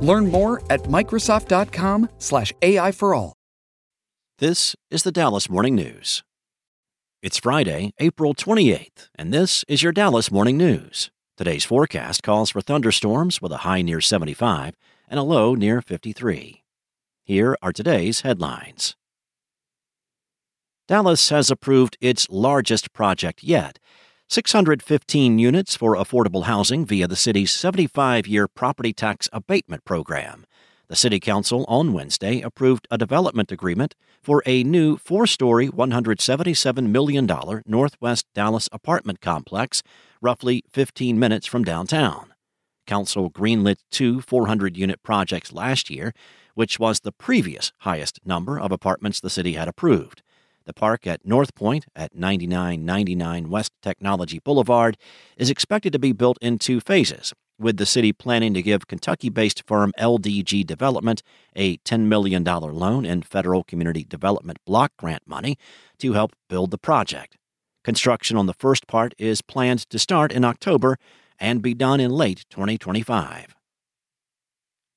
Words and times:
Learn 0.00 0.30
more 0.30 0.62
at 0.70 0.82
Microsoft.com/slash 0.82 2.52
AI 2.62 2.92
for 2.92 3.14
all. 3.14 3.36
This 4.38 4.76
is 4.90 5.02
the 5.02 5.12
Dallas 5.12 5.48
Morning 5.48 5.74
News. 5.74 6.22
It's 7.22 7.38
Friday, 7.38 7.92
April 7.98 8.34
28th, 8.34 9.08
and 9.14 9.32
this 9.32 9.64
is 9.66 9.82
your 9.82 9.92
Dallas 9.92 10.30
Morning 10.30 10.58
News. 10.58 11.10
Today's 11.38 11.64
forecast 11.64 12.22
calls 12.22 12.50
for 12.50 12.60
thunderstorms 12.60 13.40
with 13.40 13.50
a 13.50 13.58
high 13.58 13.80
near 13.80 14.02
75 14.02 14.74
and 15.08 15.18
a 15.18 15.22
low 15.22 15.54
near 15.54 15.80
53. 15.80 16.62
Here 17.24 17.56
are 17.62 17.72
today's 17.72 18.20
headlines. 18.20 18.94
Dallas 20.86 21.30
has 21.30 21.50
approved 21.50 21.96
its 22.00 22.28
largest 22.30 22.92
project 22.92 23.42
yet 23.42 23.78
615 24.28 25.38
units 25.38 25.76
for 25.76 25.94
affordable 25.94 26.44
housing 26.44 26.84
via 26.84 27.06
the 27.06 27.14
city's 27.14 27.52
75 27.52 28.26
year 28.26 28.48
property 28.48 28.92
tax 28.92 29.28
abatement 29.32 29.84
program. 29.84 30.44
The 30.88 30.96
City 30.96 31.20
Council 31.20 31.64
on 31.68 31.92
Wednesday 31.92 32.40
approved 32.40 32.88
a 32.90 32.98
development 32.98 33.52
agreement 33.52 33.94
for 34.24 34.42
a 34.44 34.64
new 34.64 34.96
four 34.96 35.28
story, 35.28 35.68
$177 35.68 36.88
million 36.88 37.28
Northwest 37.66 38.26
Dallas 38.34 38.68
apartment 38.72 39.20
complex, 39.20 39.84
roughly 40.20 40.64
15 40.70 41.18
minutes 41.18 41.46
from 41.46 41.62
downtown. 41.62 42.34
Council 42.84 43.30
greenlit 43.30 43.78
two 43.92 44.20
400 44.20 44.76
unit 44.76 45.04
projects 45.04 45.52
last 45.52 45.88
year, 45.88 46.12
which 46.54 46.80
was 46.80 47.00
the 47.00 47.12
previous 47.12 47.72
highest 47.78 48.18
number 48.24 48.58
of 48.58 48.72
apartments 48.72 49.20
the 49.20 49.30
city 49.30 49.52
had 49.52 49.68
approved. 49.68 50.22
The 50.66 50.74
park 50.74 51.06
at 51.06 51.24
North 51.24 51.54
Point 51.54 51.86
at 51.94 52.14
9999 52.14 53.48
West 53.48 53.70
Technology 53.82 54.40
Boulevard 54.40 54.96
is 55.36 55.48
expected 55.48 55.92
to 55.92 55.98
be 56.00 56.10
built 56.10 56.38
in 56.42 56.58
two 56.58 56.80
phases, 56.80 57.32
with 57.56 57.76
the 57.76 57.86
city 57.86 58.12
planning 58.12 58.52
to 58.54 58.62
give 58.62 58.88
Kentucky 58.88 59.28
based 59.28 59.62
firm 59.64 59.92
LDG 59.96 60.66
Development 60.66 61.22
a 61.54 61.76
$10 61.78 62.06
million 62.06 62.42
loan 62.42 63.06
and 63.06 63.24
federal 63.24 63.62
community 63.62 64.02
development 64.02 64.58
block 64.66 64.90
grant 64.98 65.22
money 65.24 65.56
to 65.98 66.14
help 66.14 66.32
build 66.48 66.72
the 66.72 66.78
project. 66.78 67.36
Construction 67.84 68.36
on 68.36 68.46
the 68.46 68.54
first 68.54 68.88
part 68.88 69.14
is 69.18 69.42
planned 69.42 69.88
to 69.90 70.00
start 70.00 70.32
in 70.32 70.44
October 70.44 70.98
and 71.38 71.62
be 71.62 71.74
done 71.74 72.00
in 72.00 72.10
late 72.10 72.44
2025. 72.50 73.54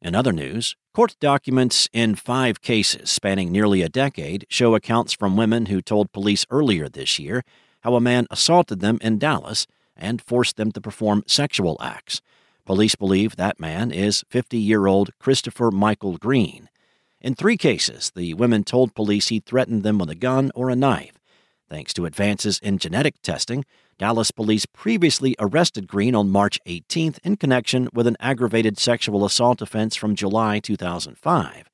In 0.00 0.14
other 0.14 0.32
news, 0.32 0.76
court 0.94 1.16
documents 1.18 1.88
in 1.92 2.14
five 2.14 2.62
cases 2.62 3.10
spanning 3.10 3.50
nearly 3.50 3.82
a 3.82 3.88
decade 3.88 4.46
show 4.48 4.76
accounts 4.76 5.12
from 5.12 5.36
women 5.36 5.66
who 5.66 5.82
told 5.82 6.12
police 6.12 6.46
earlier 6.50 6.88
this 6.88 7.18
year 7.18 7.42
how 7.80 7.96
a 7.96 8.00
man 8.00 8.26
assaulted 8.30 8.78
them 8.78 8.98
in 9.00 9.18
Dallas 9.18 9.66
and 9.96 10.22
forced 10.22 10.56
them 10.56 10.70
to 10.72 10.80
perform 10.80 11.24
sexual 11.26 11.76
acts. 11.80 12.20
Police 12.64 12.94
believe 12.94 13.34
that 13.36 13.58
man 13.58 13.90
is 13.90 14.24
50 14.28 14.56
year 14.56 14.86
old 14.86 15.10
Christopher 15.18 15.72
Michael 15.72 16.16
Green. 16.16 16.68
In 17.20 17.34
three 17.34 17.56
cases, 17.56 18.12
the 18.14 18.34
women 18.34 18.62
told 18.62 18.94
police 18.94 19.28
he 19.28 19.40
threatened 19.40 19.82
them 19.82 19.98
with 19.98 20.10
a 20.10 20.14
gun 20.14 20.52
or 20.54 20.70
a 20.70 20.76
knife. 20.76 21.17
Thanks 21.70 21.92
to 21.94 22.06
advances 22.06 22.58
in 22.60 22.78
genetic 22.78 23.20
testing, 23.20 23.64
Dallas 23.98 24.30
police 24.30 24.64
previously 24.64 25.36
arrested 25.38 25.86
Green 25.86 26.14
on 26.14 26.30
March 26.30 26.58
18th 26.66 27.18
in 27.22 27.36
connection 27.36 27.88
with 27.92 28.06
an 28.06 28.16
aggravated 28.20 28.78
sexual 28.78 29.24
assault 29.24 29.60
offense 29.60 29.94
from 29.94 30.14
July 30.14 30.60
2005. 30.60 31.68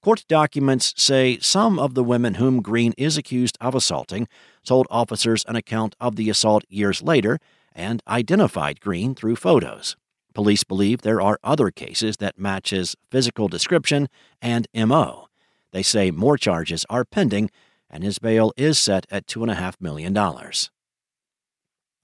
Court 0.00 0.24
documents 0.28 0.94
say 0.96 1.38
some 1.40 1.78
of 1.78 1.94
the 1.94 2.04
women 2.04 2.34
whom 2.34 2.62
Green 2.62 2.92
is 2.96 3.16
accused 3.16 3.58
of 3.60 3.74
assaulting 3.74 4.28
told 4.64 4.86
officers 4.90 5.44
an 5.48 5.56
account 5.56 5.96
of 6.00 6.14
the 6.16 6.30
assault 6.30 6.64
years 6.68 7.02
later 7.02 7.38
and 7.74 8.02
identified 8.06 8.80
Green 8.80 9.14
through 9.14 9.36
photos. 9.36 9.96
Police 10.34 10.64
believe 10.64 11.02
there 11.02 11.20
are 11.20 11.38
other 11.42 11.70
cases 11.70 12.16
that 12.18 12.38
match 12.38 12.70
his 12.70 12.96
physical 13.10 13.48
description 13.48 14.08
and 14.40 14.68
MO. 14.74 15.28
They 15.72 15.82
say 15.82 16.10
more 16.10 16.36
charges 16.36 16.84
are 16.88 17.04
pending, 17.04 17.50
and 17.92 18.02
his 18.02 18.18
bail 18.18 18.52
is 18.56 18.78
set 18.78 19.06
at 19.10 19.26
$2.5 19.26 19.74
million. 19.80 20.16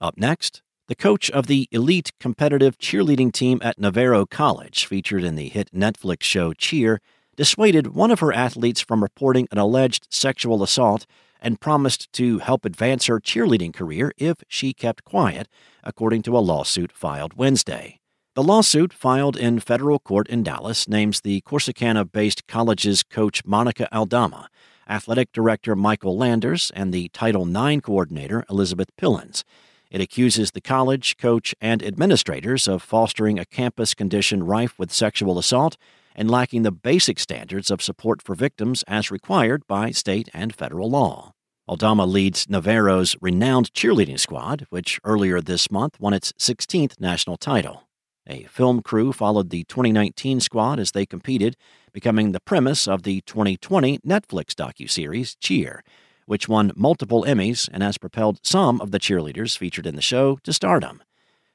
Up 0.01 0.17
next, 0.17 0.61
the 0.87 0.95
coach 0.95 1.29
of 1.31 1.47
the 1.47 1.67
elite 1.71 2.11
competitive 2.19 2.77
cheerleading 2.77 3.33
team 3.33 3.59
at 3.61 3.79
Navarro 3.79 4.25
College, 4.25 4.85
featured 4.85 5.23
in 5.23 5.35
the 5.35 5.49
hit 5.49 5.71
Netflix 5.73 6.23
show 6.23 6.53
Cheer, 6.53 7.01
dissuaded 7.35 7.87
one 7.87 8.11
of 8.11 8.19
her 8.19 8.33
athletes 8.33 8.81
from 8.81 9.03
reporting 9.03 9.47
an 9.51 9.57
alleged 9.57 10.07
sexual 10.09 10.63
assault 10.63 11.05
and 11.41 11.61
promised 11.61 12.11
to 12.13 12.39
help 12.39 12.65
advance 12.65 13.05
her 13.05 13.19
cheerleading 13.19 13.73
career 13.73 14.11
if 14.17 14.37
she 14.47 14.73
kept 14.73 15.03
quiet, 15.03 15.47
according 15.83 16.21
to 16.23 16.37
a 16.37 16.39
lawsuit 16.39 16.91
filed 16.91 17.35
Wednesday. 17.35 17.99
The 18.35 18.43
lawsuit, 18.43 18.93
filed 18.93 19.37
in 19.37 19.59
federal 19.59 19.99
court 19.99 20.27
in 20.27 20.43
Dallas, 20.43 20.87
names 20.87 21.21
the 21.21 21.41
Corsicana 21.41 22.09
based 22.09 22.47
college's 22.47 23.03
coach 23.03 23.43
Monica 23.45 23.93
Aldama, 23.95 24.49
athletic 24.89 25.31
director 25.31 25.75
Michael 25.75 26.17
Landers, 26.17 26.71
and 26.75 26.93
the 26.93 27.09
Title 27.09 27.47
IX 27.47 27.81
coordinator 27.81 28.43
Elizabeth 28.49 28.89
Pillins. 28.97 29.43
It 29.91 30.01
accuses 30.01 30.51
the 30.51 30.61
college, 30.61 31.17
coach, 31.17 31.55
and 31.61 31.83
administrators 31.83 32.67
of 32.67 32.83
fostering 32.83 33.39
a 33.39 33.45
campus 33.45 33.93
condition 33.93 34.43
rife 34.43 34.77
with 34.77 34.91
sexual 34.91 35.39
assault 35.39 35.77
and 36.15 36.29
lacking 36.29 36.63
the 36.63 36.71
basic 36.71 37.19
standards 37.19 37.71
of 37.71 37.81
support 37.81 38.21
for 38.21 38.35
victims 38.35 38.83
as 38.87 39.09
required 39.09 39.65
by 39.67 39.91
state 39.91 40.29
and 40.33 40.53
federal 40.53 40.89
law. 40.89 41.33
Aldama 41.67 42.05
leads 42.05 42.49
Navarro's 42.49 43.15
renowned 43.21 43.71
cheerleading 43.73 44.19
squad, 44.19 44.65
which 44.69 44.99
earlier 45.03 45.39
this 45.39 45.69
month 45.69 45.99
won 45.99 46.13
its 46.13 46.33
16th 46.33 46.99
national 46.99 47.37
title. 47.37 47.83
A 48.27 48.43
film 48.43 48.81
crew 48.81 49.13
followed 49.13 49.49
the 49.49 49.63
2019 49.65 50.39
squad 50.39 50.79
as 50.79 50.91
they 50.91 51.05
competed, 51.05 51.55
becoming 51.93 52.31
the 52.31 52.39
premise 52.39 52.87
of 52.87 53.03
the 53.03 53.21
2020 53.21 53.99
Netflix 53.99 54.53
docuseries 54.53 55.35
Cheer, 55.39 55.83
which 56.25 56.47
won 56.47 56.71
multiple 56.75 57.23
Emmys 57.27 57.67
and 57.71 57.81
has 57.81 57.97
propelled 57.97 58.39
some 58.43 58.79
of 58.81 58.91
the 58.91 58.99
cheerleaders 58.99 59.57
featured 59.57 59.87
in 59.87 59.95
the 59.95 60.01
show 60.01 60.37
to 60.43 60.53
stardom. 60.53 61.01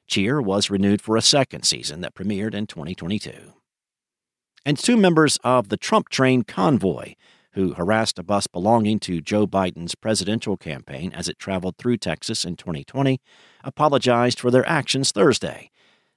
Cheer 0.07 0.41
was 0.41 0.69
renewed 0.69 1.01
for 1.01 1.15
a 1.15 1.21
second 1.21 1.63
season 1.63 2.01
that 2.01 2.13
premiered 2.13 2.53
in 2.53 2.67
2022. 2.67 3.53
And 4.65 4.77
two 4.77 4.97
members 4.97 5.37
of 5.43 5.69
the 5.69 5.77
Trump 5.77 6.09
train 6.09 6.43
convoy, 6.43 7.15
who 7.53 7.73
harassed 7.73 8.19
a 8.19 8.23
bus 8.23 8.47
belonging 8.47 8.99
to 8.99 9.21
Joe 9.21 9.47
Biden's 9.47 9.95
presidential 9.95 10.57
campaign 10.57 11.13
as 11.13 11.29
it 11.29 11.39
traveled 11.39 11.77
through 11.77 11.97
Texas 11.97 12.43
in 12.43 12.57
2020, 12.57 13.21
apologized 13.63 14.39
for 14.39 14.51
their 14.51 14.67
actions 14.67 15.11
Thursday, 15.11 15.71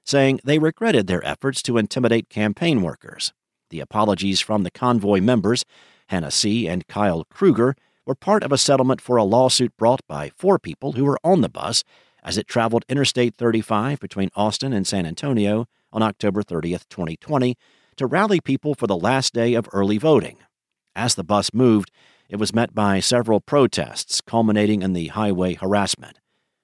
saying 0.04 0.40
they 0.42 0.58
regretted 0.58 1.06
their 1.06 1.24
efforts 1.24 1.62
to 1.62 1.78
intimidate 1.78 2.28
campaign 2.28 2.82
workers. 2.82 3.32
The 3.70 3.80
apologies 3.80 4.40
from 4.40 4.62
the 4.62 4.70
convoy 4.70 5.20
members, 5.20 5.64
Hannah 6.08 6.30
Ceh 6.30 6.68
and 6.68 6.86
Kyle 6.86 7.24
Kruger, 7.24 7.74
were 8.06 8.14
part 8.14 8.42
of 8.42 8.52
a 8.52 8.58
settlement 8.58 9.00
for 9.00 9.16
a 9.16 9.24
lawsuit 9.24 9.76
brought 9.76 10.00
by 10.08 10.30
four 10.36 10.58
people 10.58 10.92
who 10.92 11.04
were 11.04 11.18
on 11.22 11.42
the 11.42 11.48
bus 11.48 11.84
as 12.22 12.38
it 12.38 12.48
traveled 12.48 12.84
Interstate 12.88 13.36
35 13.36 14.00
between 14.00 14.30
Austin 14.34 14.72
and 14.72 14.86
San 14.86 15.06
Antonio 15.06 15.66
on 15.92 16.02
October 16.02 16.42
30, 16.42 16.78
2020, 16.88 17.56
to 17.96 18.06
rally 18.06 18.40
people 18.40 18.74
for 18.74 18.86
the 18.86 18.96
last 18.96 19.34
day 19.34 19.54
of 19.54 19.68
early 19.72 19.98
voting. 19.98 20.38
As 20.96 21.14
the 21.14 21.24
bus 21.24 21.53
moved, 21.53 21.91
it 22.28 22.36
was 22.36 22.54
met 22.54 22.74
by 22.74 23.00
several 23.00 23.41
protests, 23.41 24.21
culminating 24.21 24.82
in 24.82 24.92
the 24.92 25.09
highway 25.09 25.54
harassment. 25.54 26.18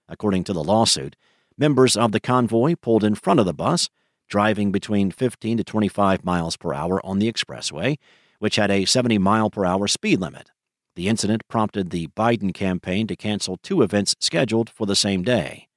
According 0.09 0.45
to 0.45 0.53
the 0.53 0.65
lawsuit, 0.65 1.17
members 1.57 1.97
of 1.97 2.13
the 2.13 2.21
convoy 2.21 2.75
pulled 2.75 3.05
in 3.05 3.15
front 3.15 3.41
of 3.41 3.47
the 3.47 3.55
bus, 3.55 3.89
driving 4.29 4.73
between 4.73 5.11
15 5.11 5.59
to 5.59 5.65
25 5.65 6.25
miles 6.25 6.57
per 6.57 6.73
hour 6.73 7.05
on 7.05 7.19
the 7.19 7.31
expressway, 7.33 7.97
which 8.39 8.57
had 8.57 8.71
a 8.71 8.85
70 8.85 9.19
mile 9.19 9.51
per 9.51 9.65
hour 9.65 9.87
speed 9.89 10.21
limit. 10.21 10.51
The 10.97 11.09
incident 11.09 11.49
prompted 11.49 11.91
the 11.91 12.09
Biden 12.09 12.55
campaign 12.55 13.07
to 13.09 13.17
cancel 13.17 13.57
two 13.57 13.83
events 13.83 14.15
scheduled 14.21 14.71
for 14.71 14.87
the 14.87 14.95
same 14.95 15.23
day. 15.23 15.69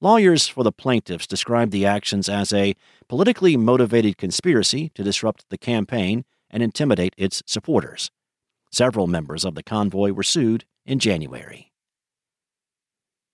Lawyers 0.00 0.48
for 0.48 0.64
the 0.64 0.72
plaintiffs 0.72 1.26
described 1.26 1.70
the 1.70 1.86
actions 1.86 2.28
as 2.28 2.52
a 2.52 2.74
politically 3.08 3.56
motivated 3.56 4.18
conspiracy 4.18 4.90
to 4.94 5.04
disrupt 5.04 5.44
the 5.48 5.58
campaign 5.58 6.24
and 6.50 6.62
intimidate 6.62 7.14
its 7.16 7.42
supporters. 7.46 8.10
Several 8.72 9.06
members 9.06 9.44
of 9.44 9.54
the 9.54 9.62
convoy 9.62 10.12
were 10.12 10.22
sued 10.22 10.64
in 10.84 10.98
January. 10.98 11.70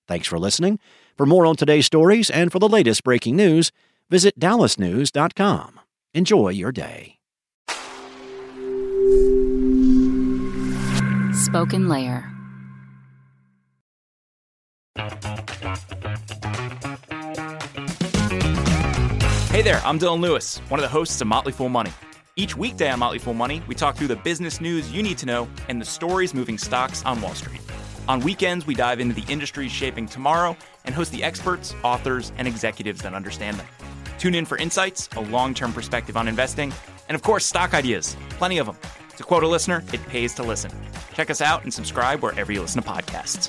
Thanks 0.06 0.26
for 0.26 0.38
listening. 0.38 0.78
For 1.16 1.26
more 1.26 1.46
on 1.46 1.56
today's 1.56 1.86
stories 1.86 2.28
and 2.28 2.50
for 2.50 2.58
the 2.58 2.68
latest 2.68 3.04
breaking 3.04 3.36
news, 3.36 3.70
visit 4.10 4.38
dallasnews.com. 4.38 5.80
Enjoy 6.14 6.48
your 6.48 6.72
day. 6.72 7.18
SpokenLayer. 11.48 12.34
Hey 19.50 19.62
there, 19.62 19.80
I'm 19.84 19.98
Dylan 19.98 20.20
Lewis, 20.20 20.58
one 20.68 20.78
of 20.78 20.82
the 20.82 20.88
hosts 20.88 21.20
of 21.20 21.26
Motley 21.26 21.52
Fool 21.52 21.68
Money. 21.68 21.90
Each 22.36 22.56
weekday 22.56 22.90
on 22.90 22.98
Motley 23.00 23.18
Fool 23.18 23.34
Money, 23.34 23.62
we 23.66 23.74
talk 23.74 23.96
through 23.96 24.06
the 24.06 24.16
business 24.16 24.60
news 24.60 24.92
you 24.92 25.02
need 25.02 25.18
to 25.18 25.26
know 25.26 25.48
and 25.68 25.80
the 25.80 25.84
stories 25.84 26.34
moving 26.34 26.58
stocks 26.58 27.04
on 27.04 27.20
Wall 27.20 27.34
Street. 27.34 27.60
On 28.08 28.20
weekends, 28.20 28.66
we 28.66 28.74
dive 28.74 29.00
into 29.00 29.14
the 29.14 29.30
industries 29.32 29.72
shaping 29.72 30.06
tomorrow 30.06 30.56
and 30.84 30.94
host 30.94 31.12
the 31.12 31.22
experts, 31.22 31.74
authors, 31.82 32.32
and 32.38 32.46
executives 32.46 33.02
that 33.02 33.14
understand 33.14 33.58
them. 33.58 33.66
Tune 34.18 34.34
in 34.34 34.44
for 34.44 34.58
insights, 34.58 35.08
a 35.16 35.20
long 35.20 35.54
term 35.54 35.72
perspective 35.72 36.16
on 36.16 36.28
investing, 36.28 36.72
and 37.08 37.14
of 37.14 37.22
course, 37.22 37.46
stock 37.46 37.72
ideas. 37.74 38.16
Plenty 38.30 38.58
of 38.58 38.66
them. 38.66 38.76
To 39.16 39.22
quote 39.22 39.42
a 39.42 39.48
listener, 39.48 39.82
it 39.92 40.04
pays 40.06 40.34
to 40.34 40.42
listen. 40.42 40.70
Check 41.14 41.30
us 41.30 41.40
out 41.40 41.64
and 41.64 41.72
subscribe 41.72 42.22
wherever 42.22 42.52
you 42.52 42.60
listen 42.60 42.82
to 42.82 42.88
podcasts. 42.88 43.48